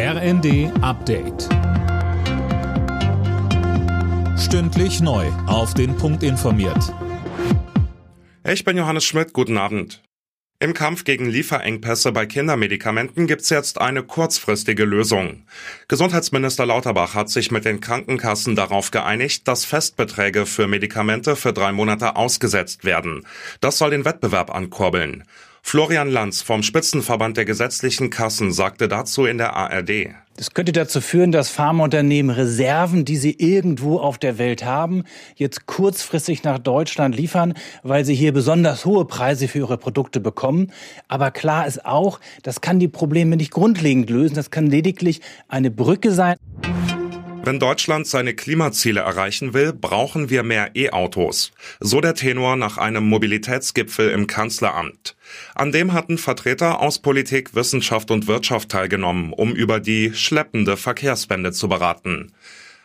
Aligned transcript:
RND 0.00 0.70
Update. 0.80 1.48
Stündlich 4.38 5.00
neu. 5.00 5.26
Auf 5.48 5.74
den 5.74 5.96
Punkt 5.96 6.22
informiert. 6.22 6.94
Ich 8.48 8.64
bin 8.64 8.76
Johannes 8.76 9.04
Schmidt. 9.04 9.32
Guten 9.32 9.58
Abend. 9.58 10.04
Im 10.60 10.72
Kampf 10.72 11.02
gegen 11.02 11.26
Lieferengpässe 11.26 12.12
bei 12.12 12.26
Kindermedikamenten 12.26 13.26
gibt's 13.26 13.50
jetzt 13.50 13.80
eine 13.80 14.04
kurzfristige 14.04 14.84
Lösung. 14.84 15.46
Gesundheitsminister 15.88 16.64
Lauterbach 16.64 17.14
hat 17.14 17.28
sich 17.28 17.50
mit 17.50 17.64
den 17.64 17.80
Krankenkassen 17.80 18.54
darauf 18.54 18.92
geeinigt, 18.92 19.48
dass 19.48 19.64
Festbeträge 19.64 20.46
für 20.46 20.68
Medikamente 20.68 21.34
für 21.34 21.52
drei 21.52 21.72
Monate 21.72 22.14
ausgesetzt 22.14 22.84
werden. 22.84 23.26
Das 23.60 23.78
soll 23.78 23.90
den 23.90 24.04
Wettbewerb 24.04 24.54
ankurbeln. 24.54 25.24
Florian 25.62 26.08
Lanz 26.08 26.42
vom 26.42 26.62
Spitzenverband 26.62 27.36
der 27.36 27.44
gesetzlichen 27.44 28.10
Kassen 28.10 28.52
sagte 28.52 28.88
dazu 28.88 29.26
in 29.26 29.38
der 29.38 29.54
ARD. 29.54 30.14
Das 30.38 30.54
könnte 30.54 30.70
dazu 30.70 31.00
führen, 31.00 31.32
dass 31.32 31.50
Pharmaunternehmen 31.50 32.34
Reserven, 32.34 33.04
die 33.04 33.16
sie 33.16 33.32
irgendwo 33.32 33.98
auf 33.98 34.18
der 34.18 34.38
Welt 34.38 34.64
haben, 34.64 35.02
jetzt 35.34 35.66
kurzfristig 35.66 36.44
nach 36.44 36.60
Deutschland 36.60 37.16
liefern, 37.16 37.54
weil 37.82 38.04
sie 38.04 38.14
hier 38.14 38.32
besonders 38.32 38.84
hohe 38.84 39.04
Preise 39.04 39.48
für 39.48 39.58
ihre 39.58 39.78
Produkte 39.78 40.20
bekommen. 40.20 40.70
Aber 41.08 41.32
klar 41.32 41.66
ist 41.66 41.84
auch, 41.84 42.20
das 42.44 42.60
kann 42.60 42.78
die 42.78 42.86
Probleme 42.86 43.36
nicht 43.36 43.50
grundlegend 43.50 44.10
lösen. 44.10 44.36
Das 44.36 44.52
kann 44.52 44.68
lediglich 44.68 45.22
eine 45.48 45.72
Brücke 45.72 46.12
sein. 46.12 46.36
Wenn 47.48 47.60
Deutschland 47.60 48.06
seine 48.06 48.34
Klimaziele 48.34 49.00
erreichen 49.00 49.54
will, 49.54 49.72
brauchen 49.72 50.28
wir 50.28 50.42
mehr 50.42 50.72
E-Autos. 50.76 51.50
So 51.80 52.02
der 52.02 52.14
Tenor 52.14 52.56
nach 52.56 52.76
einem 52.76 53.08
Mobilitätsgipfel 53.08 54.10
im 54.10 54.26
Kanzleramt. 54.26 55.16
An 55.54 55.72
dem 55.72 55.94
hatten 55.94 56.18
Vertreter 56.18 56.80
aus 56.80 56.98
Politik, 56.98 57.54
Wissenschaft 57.54 58.10
und 58.10 58.26
Wirtschaft 58.26 58.68
teilgenommen, 58.68 59.32
um 59.32 59.54
über 59.54 59.80
die 59.80 60.12
schleppende 60.12 60.76
Verkehrswende 60.76 61.52
zu 61.52 61.70
beraten. 61.70 62.34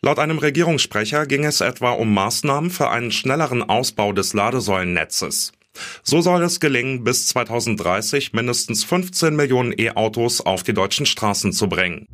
Laut 0.00 0.18
einem 0.18 0.38
Regierungssprecher 0.38 1.26
ging 1.26 1.44
es 1.44 1.60
etwa 1.60 1.90
um 1.90 2.14
Maßnahmen 2.14 2.70
für 2.70 2.88
einen 2.88 3.10
schnelleren 3.10 3.62
Ausbau 3.62 4.14
des 4.14 4.32
Ladesäulennetzes. 4.32 5.52
So 6.02 6.22
soll 6.22 6.42
es 6.42 6.60
gelingen, 6.60 7.04
bis 7.04 7.26
2030 7.26 8.32
mindestens 8.32 8.84
15 8.84 9.36
Millionen 9.36 9.78
E-Autos 9.78 10.40
auf 10.40 10.62
die 10.62 10.72
deutschen 10.72 11.04
Straßen 11.04 11.52
zu 11.52 11.68
bringen. 11.68 12.06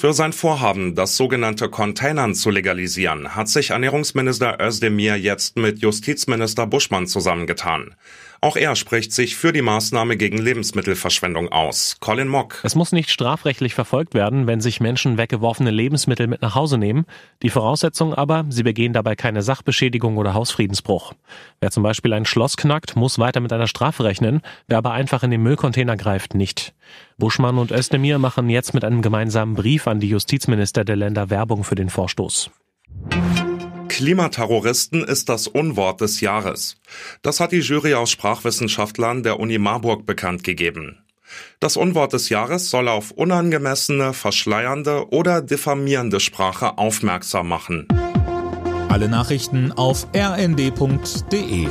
Für 0.00 0.14
sein 0.14 0.32
Vorhaben, 0.32 0.94
das 0.94 1.18
sogenannte 1.18 1.68
Containern 1.68 2.34
zu 2.34 2.48
legalisieren, 2.48 3.36
hat 3.36 3.50
sich 3.50 3.68
Ernährungsminister 3.68 4.56
Özdemir 4.58 5.18
jetzt 5.18 5.56
mit 5.56 5.80
Justizminister 5.80 6.66
Buschmann 6.66 7.06
zusammengetan. 7.06 7.94
Auch 8.42 8.56
er 8.56 8.74
spricht 8.74 9.12
sich 9.12 9.36
für 9.36 9.52
die 9.52 9.60
Maßnahme 9.60 10.16
gegen 10.16 10.38
Lebensmittelverschwendung 10.38 11.52
aus. 11.52 11.98
Colin 12.00 12.28
Mock. 12.28 12.60
Es 12.62 12.74
muss 12.74 12.90
nicht 12.90 13.10
strafrechtlich 13.10 13.74
verfolgt 13.74 14.14
werden, 14.14 14.46
wenn 14.46 14.62
sich 14.62 14.80
Menschen 14.80 15.18
weggeworfene 15.18 15.70
Lebensmittel 15.70 16.26
mit 16.26 16.40
nach 16.40 16.54
Hause 16.54 16.78
nehmen. 16.78 17.04
Die 17.42 17.50
Voraussetzung 17.50 18.14
aber, 18.14 18.46
sie 18.48 18.62
begehen 18.62 18.94
dabei 18.94 19.14
keine 19.14 19.42
Sachbeschädigung 19.42 20.16
oder 20.16 20.32
Hausfriedensbruch. 20.32 21.12
Wer 21.60 21.70
zum 21.70 21.82
Beispiel 21.82 22.14
ein 22.14 22.24
Schloss 22.24 22.56
knackt, 22.56 22.96
muss 22.96 23.18
weiter 23.18 23.40
mit 23.40 23.52
einer 23.52 23.66
Strafe 23.66 24.04
rechnen. 24.04 24.40
Wer 24.68 24.78
aber 24.78 24.92
einfach 24.92 25.22
in 25.22 25.30
den 25.30 25.42
Müllcontainer 25.42 25.98
greift, 25.98 26.34
nicht. 26.34 26.72
Buschmann 27.18 27.58
und 27.58 27.72
Özdemir 27.72 28.18
machen 28.18 28.48
jetzt 28.48 28.72
mit 28.72 28.84
einem 28.84 29.02
gemeinsamen 29.02 29.54
Brief 29.54 29.86
an 29.86 30.00
die 30.00 30.08
Justizminister 30.08 30.86
der 30.86 30.96
Länder 30.96 31.28
Werbung 31.28 31.62
für 31.62 31.74
den 31.74 31.90
Vorstoß. 31.90 32.50
Klimaterroristen 34.00 35.04
ist 35.04 35.28
das 35.28 35.46
Unwort 35.46 36.00
des 36.00 36.22
Jahres. 36.22 36.78
Das 37.20 37.38
hat 37.38 37.52
die 37.52 37.58
Jury 37.58 37.92
aus 37.92 38.10
Sprachwissenschaftlern 38.10 39.22
der 39.22 39.38
Uni 39.38 39.58
Marburg 39.58 40.06
bekannt 40.06 40.42
gegeben. 40.42 40.96
Das 41.58 41.76
Unwort 41.76 42.14
des 42.14 42.30
Jahres 42.30 42.70
soll 42.70 42.88
auf 42.88 43.10
unangemessene, 43.10 44.14
verschleiernde 44.14 45.10
oder 45.10 45.42
diffamierende 45.42 46.18
Sprache 46.18 46.78
aufmerksam 46.78 47.48
machen. 47.48 47.86
Alle 48.88 49.10
Nachrichten 49.10 49.70
auf 49.72 50.06
rnd.de 50.16 51.68